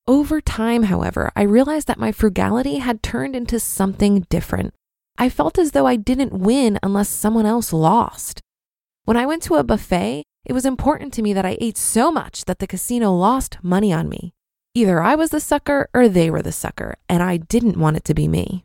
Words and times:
Over 0.06 0.40
time, 0.40 0.84
however, 0.84 1.30
I 1.36 1.42
realized 1.42 1.86
that 1.86 1.98
my 1.98 2.12
frugality 2.12 2.78
had 2.78 3.02
turned 3.02 3.36
into 3.36 3.60
something 3.60 4.26
different. 4.30 4.74
I 5.18 5.28
felt 5.28 5.58
as 5.58 5.72
though 5.72 5.86
I 5.86 5.96
didn't 5.96 6.32
win 6.32 6.78
unless 6.82 7.08
someone 7.08 7.46
else 7.46 7.72
lost. 7.72 8.40
When 9.04 9.16
I 9.16 9.26
went 9.26 9.42
to 9.44 9.56
a 9.56 9.64
buffet, 9.64 10.24
it 10.44 10.52
was 10.52 10.66
important 10.66 11.12
to 11.14 11.22
me 11.22 11.32
that 11.32 11.44
I 11.44 11.58
ate 11.60 11.76
so 11.76 12.10
much 12.10 12.44
that 12.46 12.58
the 12.58 12.66
casino 12.66 13.12
lost 13.12 13.58
money 13.62 13.92
on 13.92 14.08
me. 14.08 14.32
Either 14.74 15.02
I 15.02 15.14
was 15.14 15.30
the 15.30 15.40
sucker 15.40 15.90
or 15.92 16.08
they 16.08 16.30
were 16.30 16.40
the 16.40 16.50
sucker, 16.50 16.96
and 17.06 17.22
I 17.22 17.36
didn't 17.36 17.76
want 17.76 17.98
it 17.98 18.04
to 18.04 18.14
be 18.14 18.26
me. 18.26 18.64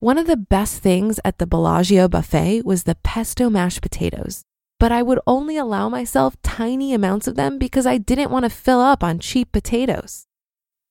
One 0.00 0.16
of 0.16 0.26
the 0.26 0.36
best 0.36 0.82
things 0.82 1.20
at 1.26 1.36
the 1.36 1.46
Bellagio 1.46 2.08
buffet 2.08 2.62
was 2.64 2.84
the 2.84 2.94
pesto 2.94 3.50
mashed 3.50 3.82
potatoes, 3.82 4.44
but 4.80 4.92
I 4.92 5.02
would 5.02 5.20
only 5.26 5.58
allow 5.58 5.90
myself 5.90 6.40
tiny 6.42 6.94
amounts 6.94 7.26
of 7.26 7.34
them 7.34 7.58
because 7.58 7.84
I 7.84 7.98
didn't 7.98 8.30
want 8.30 8.44
to 8.44 8.50
fill 8.50 8.80
up 8.80 9.04
on 9.04 9.18
cheap 9.18 9.52
potatoes. 9.52 10.26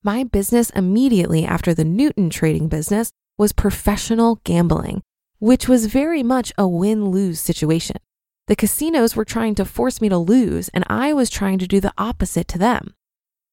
My 0.03 0.23
business 0.23 0.69
immediately 0.72 1.44
after 1.44 1.73
the 1.73 1.83
Newton 1.83 2.29
trading 2.29 2.67
business 2.67 3.12
was 3.39 3.51
professional 3.51 4.41
gambling, 4.44 5.01
which 5.39 5.67
was 5.67 5.88
very 5.88 6.22
much 6.22 6.53
a 6.56 6.67
win 6.67 7.06
lose 7.06 7.39
situation. 7.39 7.97
The 8.45 8.56
casinos 8.56 9.16
were 9.16 9.25
trying 9.25 9.56
to 9.56 9.66
force 9.66 10.01
me 10.01 10.09
to 10.09 10.19
lose, 10.19 10.69
and 10.69 10.83
I 10.88 11.13
was 11.13 11.31
trying 11.31 11.57
to 11.57 11.67
do 11.67 11.79
the 11.79 11.94
opposite 11.97 12.47
to 12.50 12.59
them. 12.59 12.94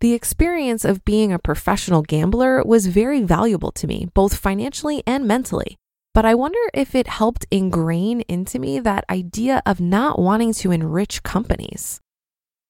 The 0.02 0.14
experience 0.14 0.84
of 0.84 1.04
being 1.04 1.32
a 1.32 1.38
professional 1.38 2.02
gambler 2.02 2.60
was 2.64 2.88
very 2.88 3.22
valuable 3.22 3.70
to 3.70 3.86
me, 3.86 4.08
both 4.14 4.36
financially 4.36 5.04
and 5.06 5.28
mentally. 5.28 5.76
But 6.12 6.24
I 6.24 6.34
wonder 6.34 6.58
if 6.74 6.96
it 6.96 7.06
helped 7.06 7.46
ingrain 7.52 8.22
into 8.22 8.58
me 8.58 8.80
that 8.80 9.04
idea 9.08 9.62
of 9.64 9.80
not 9.80 10.18
wanting 10.18 10.54
to 10.54 10.72
enrich 10.72 11.22
companies. 11.22 12.00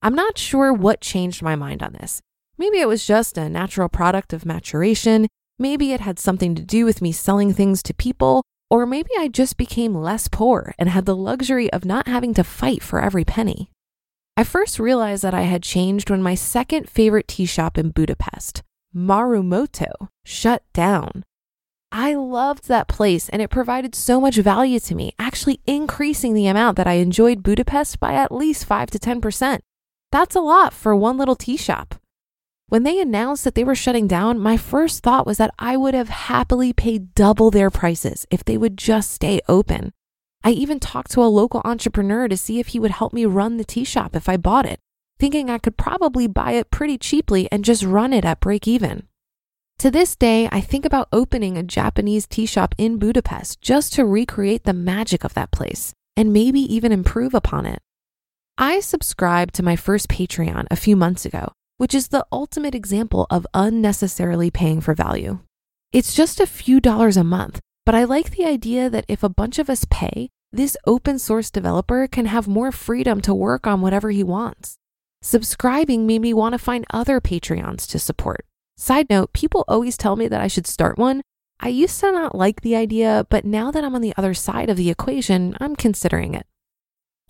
I'm 0.02 0.14
not 0.14 0.36
sure 0.36 0.74
what 0.74 1.00
changed 1.00 1.42
my 1.42 1.56
mind 1.56 1.82
on 1.82 1.94
this. 1.94 2.20
Maybe 2.58 2.80
it 2.80 2.86
was 2.86 3.06
just 3.06 3.38
a 3.38 3.48
natural 3.48 3.88
product 3.88 4.34
of 4.34 4.44
maturation. 4.44 5.26
Maybe 5.58 5.94
it 5.94 6.00
had 6.00 6.18
something 6.18 6.54
to 6.56 6.62
do 6.62 6.84
with 6.84 7.00
me 7.00 7.12
selling 7.12 7.54
things 7.54 7.82
to 7.84 7.94
people. 7.94 8.42
Or 8.68 8.84
maybe 8.84 9.08
I 9.18 9.28
just 9.28 9.56
became 9.56 9.94
less 9.94 10.28
poor 10.28 10.74
and 10.78 10.90
had 10.90 11.06
the 11.06 11.16
luxury 11.16 11.72
of 11.72 11.86
not 11.86 12.08
having 12.08 12.34
to 12.34 12.44
fight 12.44 12.82
for 12.82 13.00
every 13.00 13.24
penny. 13.24 13.70
I 14.34 14.44
first 14.44 14.78
realized 14.78 15.22
that 15.24 15.34
I 15.34 15.42
had 15.42 15.62
changed 15.62 16.08
when 16.08 16.22
my 16.22 16.34
second 16.34 16.88
favorite 16.88 17.28
tea 17.28 17.44
shop 17.44 17.76
in 17.76 17.90
Budapest, 17.90 18.62
Marumoto, 18.96 20.08
shut 20.24 20.62
down. 20.72 21.22
I 21.90 22.14
loved 22.14 22.68
that 22.68 22.88
place 22.88 23.28
and 23.28 23.42
it 23.42 23.50
provided 23.50 23.94
so 23.94 24.18
much 24.18 24.36
value 24.36 24.80
to 24.80 24.94
me, 24.94 25.12
actually 25.18 25.60
increasing 25.66 26.32
the 26.32 26.46
amount 26.46 26.78
that 26.78 26.86
I 26.86 26.94
enjoyed 26.94 27.42
Budapest 27.42 28.00
by 28.00 28.14
at 28.14 28.32
least 28.32 28.64
5 28.64 28.90
to 28.92 28.98
10%. 28.98 29.60
That's 30.10 30.34
a 30.34 30.40
lot 30.40 30.72
for 30.72 30.96
one 30.96 31.18
little 31.18 31.36
tea 31.36 31.58
shop. 31.58 31.96
When 32.68 32.84
they 32.84 32.98
announced 32.98 33.44
that 33.44 33.54
they 33.54 33.64
were 33.64 33.74
shutting 33.74 34.06
down, 34.08 34.38
my 34.38 34.56
first 34.56 35.02
thought 35.02 35.26
was 35.26 35.36
that 35.36 35.52
I 35.58 35.76
would 35.76 35.92
have 35.92 36.08
happily 36.08 36.72
paid 36.72 37.14
double 37.14 37.50
their 37.50 37.70
prices 37.70 38.26
if 38.30 38.42
they 38.42 38.56
would 38.56 38.78
just 38.78 39.10
stay 39.10 39.42
open. 39.46 39.92
I 40.44 40.50
even 40.50 40.80
talked 40.80 41.12
to 41.12 41.22
a 41.22 41.30
local 41.30 41.62
entrepreneur 41.64 42.26
to 42.28 42.36
see 42.36 42.58
if 42.58 42.68
he 42.68 42.78
would 42.78 42.90
help 42.90 43.12
me 43.12 43.26
run 43.26 43.56
the 43.56 43.64
tea 43.64 43.84
shop 43.84 44.16
if 44.16 44.28
I 44.28 44.36
bought 44.36 44.66
it, 44.66 44.80
thinking 45.18 45.48
I 45.48 45.58
could 45.58 45.76
probably 45.76 46.26
buy 46.26 46.52
it 46.52 46.70
pretty 46.70 46.98
cheaply 46.98 47.48
and 47.52 47.64
just 47.64 47.84
run 47.84 48.12
it 48.12 48.24
at 48.24 48.40
break 48.40 48.66
even. 48.66 49.06
To 49.78 49.90
this 49.90 50.14
day, 50.14 50.48
I 50.52 50.60
think 50.60 50.84
about 50.84 51.08
opening 51.12 51.56
a 51.56 51.62
Japanese 51.62 52.26
tea 52.26 52.46
shop 52.46 52.74
in 52.78 52.98
Budapest 52.98 53.60
just 53.60 53.92
to 53.94 54.04
recreate 54.04 54.64
the 54.64 54.72
magic 54.72 55.24
of 55.24 55.34
that 55.34 55.50
place 55.50 55.92
and 56.16 56.32
maybe 56.32 56.60
even 56.60 56.92
improve 56.92 57.34
upon 57.34 57.66
it. 57.66 57.80
I 58.58 58.80
subscribed 58.80 59.54
to 59.54 59.62
my 59.62 59.76
first 59.76 60.08
Patreon 60.08 60.66
a 60.70 60.76
few 60.76 60.94
months 60.94 61.24
ago, 61.24 61.52
which 61.78 61.94
is 61.94 62.08
the 62.08 62.26
ultimate 62.30 62.74
example 62.74 63.26
of 63.30 63.46
unnecessarily 63.54 64.50
paying 64.50 64.80
for 64.80 64.94
value. 64.94 65.40
It's 65.92 66.14
just 66.14 66.38
a 66.38 66.46
few 66.46 66.80
dollars 66.80 67.16
a 67.16 67.24
month, 67.24 67.60
but 67.84 67.94
I 67.94 68.04
like 68.04 68.30
the 68.30 68.44
idea 68.44 68.88
that 68.88 69.04
if 69.08 69.22
a 69.22 69.28
bunch 69.28 69.58
of 69.58 69.68
us 69.68 69.84
pay, 69.90 70.30
this 70.52 70.76
open 70.86 71.18
source 71.18 71.50
developer 71.50 72.06
can 72.06 72.26
have 72.26 72.46
more 72.46 72.70
freedom 72.70 73.20
to 73.22 73.34
work 73.34 73.66
on 73.66 73.80
whatever 73.80 74.10
he 74.10 74.22
wants. 74.22 74.76
Subscribing 75.22 76.06
made 76.06 76.20
me 76.20 76.34
want 76.34 76.52
to 76.52 76.58
find 76.58 76.84
other 76.90 77.20
Patreons 77.20 77.86
to 77.88 77.98
support. 77.98 78.44
Side 78.76 79.08
note, 79.08 79.32
people 79.32 79.64
always 79.68 79.96
tell 79.96 80.16
me 80.16 80.28
that 80.28 80.40
I 80.40 80.48
should 80.48 80.66
start 80.66 80.98
one. 80.98 81.22
I 81.60 81.68
used 81.68 81.98
to 82.00 82.10
not 82.12 82.34
like 82.34 82.60
the 82.60 82.76
idea, 82.76 83.26
but 83.30 83.44
now 83.44 83.70
that 83.70 83.84
I'm 83.84 83.94
on 83.94 84.00
the 84.00 84.14
other 84.16 84.34
side 84.34 84.68
of 84.68 84.76
the 84.76 84.90
equation, 84.90 85.56
I'm 85.60 85.76
considering 85.76 86.34
it. 86.34 86.46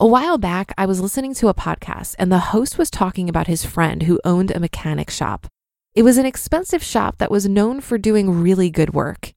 A 0.00 0.06
while 0.06 0.38
back, 0.38 0.72
I 0.76 0.86
was 0.86 1.00
listening 1.00 1.34
to 1.34 1.48
a 1.48 1.54
podcast 1.54 2.16
and 2.18 2.32
the 2.32 2.38
host 2.50 2.78
was 2.78 2.90
talking 2.90 3.28
about 3.28 3.46
his 3.46 3.64
friend 3.64 4.02
who 4.04 4.20
owned 4.24 4.50
a 4.50 4.58
mechanic 4.58 5.10
shop. 5.10 5.46
It 5.94 6.02
was 6.02 6.16
an 6.16 6.26
expensive 6.26 6.82
shop 6.82 7.18
that 7.18 7.30
was 7.30 7.48
known 7.48 7.80
for 7.80 7.98
doing 7.98 8.40
really 8.40 8.70
good 8.70 8.94
work. 8.94 9.32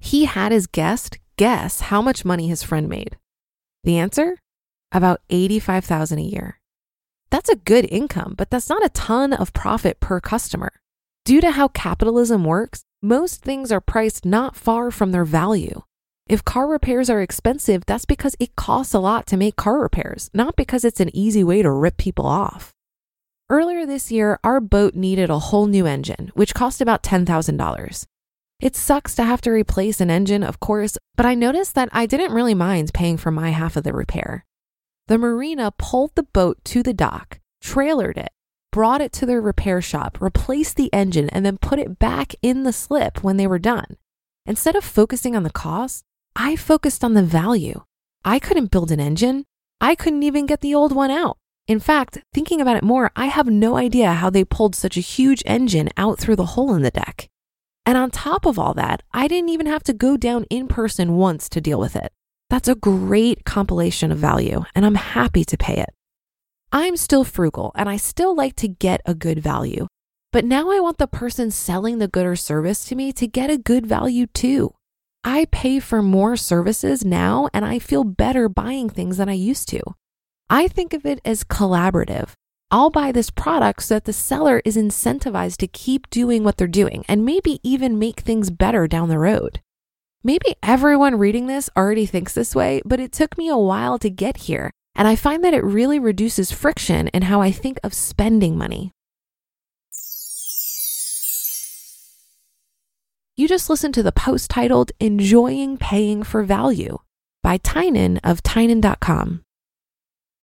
He 0.00 0.24
had 0.24 0.52
his 0.52 0.66
guest 0.66 1.18
guess 1.36 1.80
how 1.80 2.02
much 2.02 2.24
money 2.24 2.48
his 2.48 2.62
friend 2.62 2.88
made. 2.88 3.16
The 3.84 3.98
answer? 3.98 4.38
About 4.92 5.20
85,000 5.30 6.18
a 6.18 6.22
year. 6.22 6.60
That's 7.30 7.48
a 7.48 7.56
good 7.56 7.86
income, 7.90 8.34
but 8.36 8.50
that's 8.50 8.68
not 8.68 8.84
a 8.84 8.90
ton 8.90 9.32
of 9.32 9.52
profit 9.52 10.00
per 10.00 10.20
customer. 10.20 10.72
Due 11.24 11.40
to 11.40 11.52
how 11.52 11.68
capitalism 11.68 12.44
works, 12.44 12.84
most 13.02 13.42
things 13.42 13.70
are 13.70 13.80
priced 13.80 14.24
not 14.24 14.56
far 14.56 14.90
from 14.90 15.12
their 15.12 15.24
value. 15.24 15.82
If 16.28 16.44
car 16.44 16.66
repairs 16.66 17.08
are 17.08 17.22
expensive, 17.22 17.84
that's 17.86 18.04
because 18.04 18.34
it 18.40 18.56
costs 18.56 18.94
a 18.94 18.98
lot 18.98 19.26
to 19.28 19.36
make 19.36 19.56
car 19.56 19.80
repairs, 19.80 20.30
not 20.34 20.56
because 20.56 20.84
it's 20.84 21.00
an 21.00 21.14
easy 21.14 21.44
way 21.44 21.62
to 21.62 21.70
rip 21.70 21.96
people 21.96 22.26
off. 22.26 22.72
Earlier 23.50 23.86
this 23.86 24.12
year, 24.12 24.38
our 24.44 24.60
boat 24.60 24.94
needed 24.94 25.30
a 25.30 25.38
whole 25.38 25.66
new 25.66 25.86
engine, 25.86 26.30
which 26.34 26.54
cost 26.54 26.80
about 26.80 27.02
$10,000. 27.02 28.06
It 28.60 28.74
sucks 28.74 29.14
to 29.14 29.22
have 29.22 29.40
to 29.42 29.50
replace 29.50 30.00
an 30.00 30.10
engine, 30.10 30.42
of 30.42 30.58
course, 30.58 30.98
but 31.14 31.24
I 31.24 31.34
noticed 31.34 31.76
that 31.76 31.88
I 31.92 32.06
didn't 32.06 32.32
really 32.32 32.54
mind 32.54 32.92
paying 32.92 33.16
for 33.16 33.30
my 33.30 33.50
half 33.50 33.76
of 33.76 33.84
the 33.84 33.92
repair. 33.92 34.44
The 35.06 35.16
marina 35.16 35.72
pulled 35.78 36.16
the 36.16 36.24
boat 36.24 36.58
to 36.64 36.82
the 36.82 36.92
dock, 36.92 37.38
trailered 37.62 38.16
it, 38.16 38.30
brought 38.72 39.00
it 39.00 39.12
to 39.12 39.26
their 39.26 39.40
repair 39.40 39.80
shop, 39.80 40.20
replaced 40.20 40.76
the 40.76 40.92
engine, 40.92 41.28
and 41.30 41.46
then 41.46 41.58
put 41.58 41.78
it 41.78 42.00
back 42.00 42.34
in 42.42 42.64
the 42.64 42.72
slip 42.72 43.22
when 43.22 43.36
they 43.36 43.46
were 43.46 43.60
done. 43.60 43.96
Instead 44.44 44.74
of 44.74 44.82
focusing 44.82 45.36
on 45.36 45.44
the 45.44 45.50
cost, 45.50 46.02
I 46.34 46.56
focused 46.56 47.04
on 47.04 47.14
the 47.14 47.22
value. 47.22 47.82
I 48.24 48.40
couldn't 48.40 48.72
build 48.72 48.90
an 48.90 49.00
engine. 49.00 49.44
I 49.80 49.94
couldn't 49.94 50.24
even 50.24 50.46
get 50.46 50.62
the 50.62 50.74
old 50.74 50.92
one 50.92 51.12
out. 51.12 51.38
In 51.68 51.78
fact, 51.78 52.18
thinking 52.34 52.60
about 52.60 52.76
it 52.76 52.82
more, 52.82 53.12
I 53.14 53.26
have 53.26 53.46
no 53.46 53.76
idea 53.76 54.14
how 54.14 54.30
they 54.30 54.44
pulled 54.44 54.74
such 54.74 54.96
a 54.96 55.00
huge 55.00 55.44
engine 55.46 55.90
out 55.96 56.18
through 56.18 56.36
the 56.36 56.46
hole 56.56 56.74
in 56.74 56.82
the 56.82 56.90
deck. 56.90 57.28
And 57.88 57.96
on 57.96 58.10
top 58.10 58.44
of 58.44 58.58
all 58.58 58.74
that, 58.74 59.02
I 59.14 59.28
didn't 59.28 59.48
even 59.48 59.64
have 59.64 59.82
to 59.84 59.94
go 59.94 60.18
down 60.18 60.44
in 60.50 60.68
person 60.68 61.16
once 61.16 61.48
to 61.48 61.58
deal 61.58 61.80
with 61.80 61.96
it. 61.96 62.12
That's 62.50 62.68
a 62.68 62.74
great 62.74 63.46
compilation 63.46 64.12
of 64.12 64.18
value, 64.18 64.64
and 64.74 64.84
I'm 64.84 64.96
happy 64.96 65.42
to 65.46 65.56
pay 65.56 65.78
it. 65.78 65.88
I'm 66.70 66.98
still 66.98 67.24
frugal 67.24 67.72
and 67.74 67.88
I 67.88 67.96
still 67.96 68.36
like 68.36 68.56
to 68.56 68.68
get 68.68 69.00
a 69.06 69.14
good 69.14 69.38
value, 69.38 69.86
but 70.34 70.44
now 70.44 70.70
I 70.70 70.80
want 70.80 70.98
the 70.98 71.06
person 71.06 71.50
selling 71.50 71.96
the 71.96 72.08
good 72.08 72.26
or 72.26 72.36
service 72.36 72.84
to 72.88 72.94
me 72.94 73.10
to 73.12 73.26
get 73.26 73.48
a 73.48 73.56
good 73.56 73.86
value 73.86 74.26
too. 74.26 74.74
I 75.24 75.46
pay 75.46 75.80
for 75.80 76.02
more 76.02 76.36
services 76.36 77.06
now 77.06 77.48
and 77.54 77.64
I 77.64 77.78
feel 77.78 78.04
better 78.04 78.50
buying 78.50 78.90
things 78.90 79.16
than 79.16 79.30
I 79.30 79.32
used 79.32 79.66
to. 79.70 79.80
I 80.50 80.68
think 80.68 80.92
of 80.92 81.06
it 81.06 81.22
as 81.24 81.42
collaborative. 81.42 82.34
I'll 82.70 82.90
buy 82.90 83.12
this 83.12 83.30
product 83.30 83.82
so 83.82 83.94
that 83.94 84.04
the 84.04 84.12
seller 84.12 84.60
is 84.62 84.76
incentivized 84.76 85.56
to 85.58 85.66
keep 85.66 86.10
doing 86.10 86.44
what 86.44 86.58
they're 86.58 86.66
doing 86.66 87.02
and 87.08 87.24
maybe 87.24 87.60
even 87.62 87.98
make 87.98 88.20
things 88.20 88.50
better 88.50 88.86
down 88.86 89.08
the 89.08 89.18
road. 89.18 89.60
Maybe 90.22 90.54
everyone 90.62 91.16
reading 91.18 91.46
this 91.46 91.70
already 91.74 92.04
thinks 92.04 92.34
this 92.34 92.54
way, 92.54 92.82
but 92.84 93.00
it 93.00 93.10
took 93.12 93.38
me 93.38 93.48
a 93.48 93.56
while 93.56 93.98
to 94.00 94.10
get 94.10 94.36
here, 94.36 94.70
and 94.94 95.08
I 95.08 95.16
find 95.16 95.42
that 95.44 95.54
it 95.54 95.64
really 95.64 95.98
reduces 95.98 96.52
friction 96.52 97.08
in 97.08 97.22
how 97.22 97.40
I 97.40 97.52
think 97.52 97.80
of 97.82 97.94
spending 97.94 98.58
money. 98.58 98.92
You 103.34 103.48
just 103.48 103.70
listened 103.70 103.94
to 103.94 104.02
the 104.02 104.12
post 104.12 104.50
titled 104.50 104.92
Enjoying 105.00 105.78
Paying 105.78 106.24
for 106.24 106.42
Value 106.42 106.98
by 107.42 107.56
Tynan 107.56 108.18
of 108.18 108.42
Tynan.com. 108.42 109.44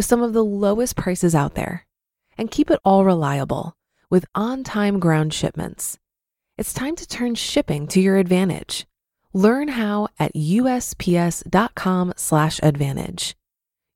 with 0.00 0.06
some 0.06 0.22
of 0.22 0.32
the 0.32 0.42
lowest 0.42 0.96
prices 0.96 1.34
out 1.34 1.54
there. 1.54 1.86
And 2.38 2.50
keep 2.50 2.70
it 2.70 2.80
all 2.86 3.04
reliable 3.04 3.76
with 4.08 4.24
on 4.34 4.64
time 4.64 4.98
ground 4.98 5.34
shipments. 5.34 5.98
It's 6.56 6.72
time 6.72 6.96
to 6.96 7.06
turn 7.06 7.34
shipping 7.34 7.86
to 7.88 8.00
your 8.00 8.16
advantage. 8.16 8.86
Learn 9.34 9.68
how 9.68 10.08
at 10.18 10.34
USPS.com/slash 10.34 12.60
advantage. 12.62 13.36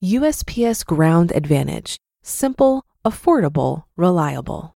USPS 0.02 0.84
Ground 0.84 1.32
Advantage. 1.34 1.96
Simple, 2.22 2.84
affordable, 3.02 3.84
reliable. 3.96 4.76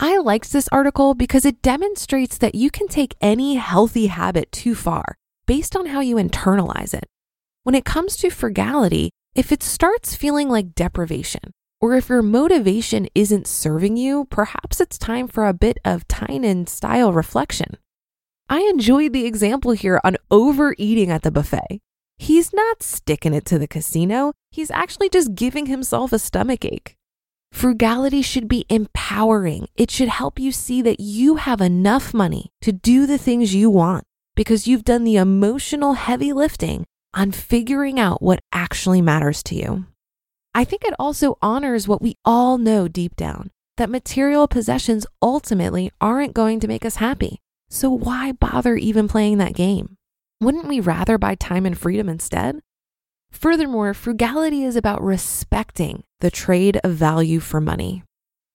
I 0.00 0.16
liked 0.16 0.50
this 0.50 0.70
article 0.72 1.12
because 1.12 1.44
it 1.44 1.60
demonstrates 1.60 2.38
that 2.38 2.54
you 2.54 2.70
can 2.70 2.88
take 2.88 3.14
any 3.20 3.56
healthy 3.56 4.06
habit 4.06 4.50
too 4.50 4.74
far 4.74 5.18
based 5.44 5.76
on 5.76 5.84
how 5.84 6.00
you 6.00 6.16
internalize 6.16 6.94
it. 6.94 7.04
When 7.64 7.74
it 7.74 7.84
comes 7.84 8.16
to 8.16 8.30
frugality, 8.30 9.10
if 9.36 9.52
it 9.52 9.62
starts 9.62 10.16
feeling 10.16 10.48
like 10.48 10.74
deprivation, 10.74 11.52
or 11.78 11.94
if 11.94 12.08
your 12.08 12.22
motivation 12.22 13.06
isn't 13.14 13.46
serving 13.46 13.98
you, 13.98 14.24
perhaps 14.30 14.80
it's 14.80 14.96
time 14.96 15.28
for 15.28 15.46
a 15.46 15.52
bit 15.52 15.76
of 15.84 16.08
Tynan 16.08 16.66
style 16.66 17.12
reflection. 17.12 17.76
I 18.48 18.60
enjoyed 18.60 19.12
the 19.12 19.26
example 19.26 19.72
here 19.72 20.00
on 20.02 20.16
overeating 20.30 21.10
at 21.10 21.22
the 21.22 21.30
buffet. 21.30 21.80
He's 22.16 22.54
not 22.54 22.82
sticking 22.82 23.34
it 23.34 23.44
to 23.44 23.58
the 23.58 23.68
casino, 23.68 24.32
he's 24.50 24.70
actually 24.70 25.10
just 25.10 25.34
giving 25.34 25.66
himself 25.66 26.14
a 26.14 26.18
stomach 26.18 26.64
ache. 26.64 26.96
Frugality 27.52 28.22
should 28.22 28.48
be 28.48 28.64
empowering. 28.70 29.68
It 29.76 29.90
should 29.90 30.08
help 30.08 30.38
you 30.38 30.50
see 30.50 30.80
that 30.80 30.98
you 30.98 31.36
have 31.36 31.60
enough 31.60 32.14
money 32.14 32.52
to 32.62 32.72
do 32.72 33.06
the 33.06 33.18
things 33.18 33.54
you 33.54 33.68
want 33.68 34.04
because 34.34 34.66
you've 34.66 34.84
done 34.84 35.04
the 35.04 35.16
emotional 35.16 35.92
heavy 35.92 36.32
lifting 36.32 36.86
on 37.16 37.32
figuring 37.32 37.98
out 37.98 38.22
what 38.22 38.38
actually 38.52 39.02
matters 39.02 39.42
to 39.42 39.56
you. 39.56 39.86
I 40.54 40.64
think 40.64 40.84
it 40.84 40.94
also 40.98 41.36
honors 41.42 41.88
what 41.88 42.00
we 42.00 42.14
all 42.24 42.58
know 42.58 42.86
deep 42.86 43.16
down 43.16 43.50
that 43.76 43.90
material 43.90 44.48
possessions 44.48 45.06
ultimately 45.20 45.90
aren't 46.00 46.34
going 46.34 46.60
to 46.60 46.68
make 46.68 46.84
us 46.84 46.96
happy. 46.96 47.40
So 47.68 47.90
why 47.90 48.32
bother 48.32 48.76
even 48.76 49.08
playing 49.08 49.38
that 49.38 49.54
game? 49.54 49.96
Wouldn't 50.40 50.68
we 50.68 50.80
rather 50.80 51.18
buy 51.18 51.34
time 51.34 51.66
and 51.66 51.76
freedom 51.76 52.08
instead? 52.08 52.60
Furthermore, 53.30 53.92
frugality 53.92 54.64
is 54.64 54.76
about 54.76 55.02
respecting 55.02 56.04
the 56.20 56.30
trade 56.30 56.78
of 56.84 56.92
value 56.92 57.40
for 57.40 57.60
money. 57.60 58.02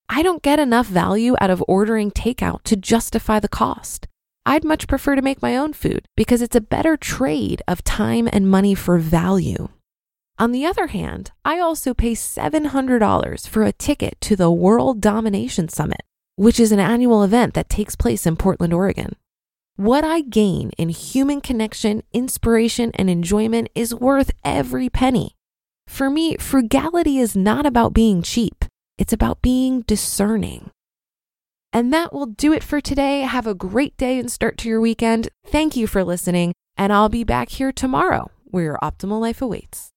I 0.09 0.23
don't 0.23 0.41
get 0.41 0.59
enough 0.59 0.87
value 0.87 1.35
out 1.39 1.49
of 1.49 1.63
ordering 1.67 2.11
takeout 2.11 2.63
to 2.63 2.75
justify 2.75 3.39
the 3.39 3.47
cost. 3.47 4.07
I'd 4.45 4.63
much 4.63 4.87
prefer 4.87 5.15
to 5.15 5.21
make 5.21 5.41
my 5.41 5.55
own 5.55 5.73
food 5.73 6.05
because 6.17 6.41
it's 6.41 6.55
a 6.55 6.61
better 6.61 6.97
trade 6.97 7.61
of 7.67 7.83
time 7.83 8.27
and 8.31 8.49
money 8.49 8.73
for 8.73 8.97
value. 8.97 9.69
On 10.39 10.51
the 10.51 10.65
other 10.65 10.87
hand, 10.87 11.31
I 11.45 11.59
also 11.59 11.93
pay 11.93 12.13
$700 12.13 13.47
for 13.47 13.63
a 13.63 13.71
ticket 13.71 14.19
to 14.21 14.35
the 14.35 14.49
World 14.49 14.99
Domination 14.99 15.69
Summit, 15.69 16.01
which 16.35 16.59
is 16.59 16.71
an 16.71 16.79
annual 16.79 17.21
event 17.23 17.53
that 17.53 17.69
takes 17.69 17.95
place 17.95 18.25
in 18.25 18.35
Portland, 18.35 18.73
Oregon. 18.73 19.15
What 19.75 20.03
I 20.03 20.21
gain 20.21 20.71
in 20.71 20.89
human 20.89 21.41
connection, 21.41 22.01
inspiration, 22.11 22.91
and 22.95 23.09
enjoyment 23.09 23.69
is 23.75 23.93
worth 23.93 24.31
every 24.43 24.89
penny. 24.89 25.35
For 25.87 26.09
me, 26.09 26.37
frugality 26.37 27.19
is 27.19 27.35
not 27.35 27.67
about 27.67 27.93
being 27.93 28.23
cheap, 28.23 28.65
it's 28.97 29.13
about 29.13 29.41
being 29.43 29.81
discerning. 29.81 30.71
And 31.73 31.93
that 31.93 32.11
will 32.13 32.25
do 32.25 32.51
it 32.53 32.63
for 32.63 32.81
today. 32.81 33.21
Have 33.21 33.47
a 33.47 33.53
great 33.53 33.95
day 33.97 34.19
and 34.19 34.31
start 34.31 34.57
to 34.59 34.69
your 34.69 34.81
weekend. 34.81 35.29
Thank 35.47 35.75
you 35.75 35.87
for 35.87 36.03
listening, 36.03 36.53
and 36.77 36.91
I'll 36.91 37.09
be 37.09 37.23
back 37.23 37.49
here 37.49 37.71
tomorrow 37.71 38.29
where 38.43 38.63
your 38.63 38.79
optimal 38.83 39.21
life 39.21 39.41
awaits. 39.41 39.91